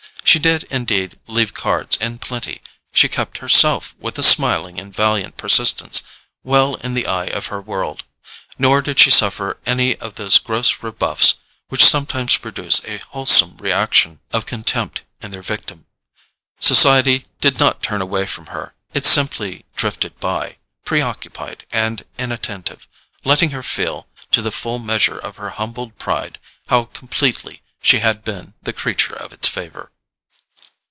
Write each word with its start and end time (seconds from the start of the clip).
She 0.23 0.39
did 0.39 0.63
indeed 0.69 1.19
leave 1.27 1.53
cards 1.53 1.97
in 1.97 2.17
plenty; 2.17 2.61
she 2.93 3.09
kept 3.09 3.39
herself, 3.39 3.93
with 3.99 4.17
a 4.17 4.23
smiling 4.23 4.79
and 4.79 4.95
valiant 4.95 5.35
persistence, 5.35 6.03
well 6.41 6.75
in 6.75 6.93
the 6.93 7.05
eye 7.05 7.25
of 7.25 7.47
her 7.47 7.59
world; 7.59 8.05
nor 8.57 8.81
did 8.81 8.97
she 8.97 9.09
suffer 9.11 9.57
any 9.65 9.97
of 9.97 10.15
those 10.15 10.37
gross 10.37 10.81
rebuffs 10.81 11.33
which 11.67 11.83
sometimes 11.85 12.37
produce 12.37 12.79
a 12.85 12.99
wholesome 13.09 13.57
reaction 13.57 14.21
of 14.31 14.45
contempt 14.45 15.03
in 15.21 15.31
their 15.31 15.41
victim. 15.41 15.85
Society 16.61 17.25
did 17.41 17.59
not 17.59 17.83
turn 17.83 18.01
away 18.01 18.25
from 18.25 18.45
her, 18.45 18.73
it 18.93 19.05
simply 19.05 19.65
drifted 19.75 20.17
by, 20.21 20.55
preoccupied 20.85 21.65
and 21.73 22.05
inattentive, 22.17 22.87
letting 23.25 23.49
her 23.49 23.63
feel, 23.63 24.07
to 24.31 24.41
the 24.41 24.49
full 24.49 24.79
measure 24.79 25.17
of 25.17 25.35
her 25.35 25.49
humbled 25.49 25.97
pride, 25.97 26.39
how 26.69 26.85
completely 26.85 27.61
she 27.81 27.99
had 27.99 28.23
been 28.23 28.53
the 28.63 28.71
creature 28.71 29.15
of 29.15 29.33
its 29.33 29.49
favour. 29.49 29.91